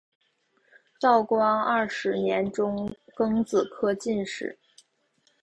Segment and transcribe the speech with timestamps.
[0.99, 4.57] 道光二十年中庚子科进士。